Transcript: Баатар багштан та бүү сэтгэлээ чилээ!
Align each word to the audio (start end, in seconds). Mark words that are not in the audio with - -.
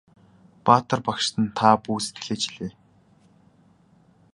Баатар 0.69 0.99
багштан 1.07 1.45
та 1.59 1.69
бүү 1.83 1.97
сэтгэлээ 2.05 2.39
чилээ! 2.43 2.71